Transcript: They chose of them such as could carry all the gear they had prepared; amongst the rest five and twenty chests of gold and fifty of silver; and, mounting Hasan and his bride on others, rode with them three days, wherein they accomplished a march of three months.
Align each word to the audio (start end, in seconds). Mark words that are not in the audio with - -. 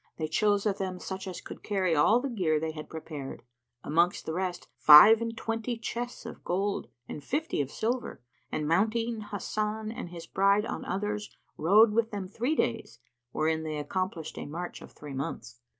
They 0.17 0.27
chose 0.27 0.65
of 0.65 0.79
them 0.79 0.97
such 0.97 1.27
as 1.27 1.41
could 1.41 1.61
carry 1.61 1.95
all 1.95 2.19
the 2.19 2.29
gear 2.29 2.59
they 2.59 2.71
had 2.71 2.89
prepared; 2.89 3.43
amongst 3.83 4.25
the 4.25 4.33
rest 4.33 4.67
five 4.75 5.21
and 5.21 5.37
twenty 5.37 5.77
chests 5.77 6.25
of 6.25 6.43
gold 6.43 6.87
and 7.07 7.23
fifty 7.23 7.61
of 7.61 7.69
silver; 7.69 8.19
and, 8.51 8.67
mounting 8.67 9.21
Hasan 9.21 9.91
and 9.91 10.09
his 10.09 10.25
bride 10.25 10.65
on 10.65 10.85
others, 10.85 11.37
rode 11.55 11.91
with 11.93 12.09
them 12.09 12.27
three 12.27 12.55
days, 12.55 12.97
wherein 13.31 13.61
they 13.61 13.77
accomplished 13.77 14.39
a 14.39 14.47
march 14.47 14.81
of 14.81 14.91
three 14.91 15.13
months. 15.13 15.59